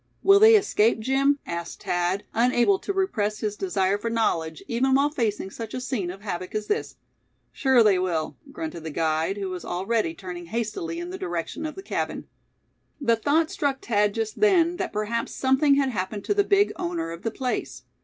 [0.23, 5.11] "Will they escape, Jim?" asked Thad, unable to repress his desire for knowledge, even while
[5.11, 6.95] facing such a scene of havoc as this.
[7.51, 11.75] "Sure they will," grunted the guide, who was already turning hastily in the direction of
[11.75, 12.27] the cabin.
[12.99, 17.11] The thought struck Thad just then that perhaps something had happened to the big owner
[17.11, 17.83] of the place.